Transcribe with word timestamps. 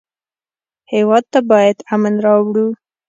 هېواد 0.93 1.23
ته 1.33 1.39
باید 1.51 1.77
امن 1.93 2.15
راوړو 2.25 2.67